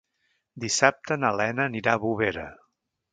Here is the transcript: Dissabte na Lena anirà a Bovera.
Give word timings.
Dissabte 0.63 1.17
na 1.23 1.31
Lena 1.41 1.67
anirà 1.71 1.93
a 1.99 2.03
Bovera. 2.07 2.47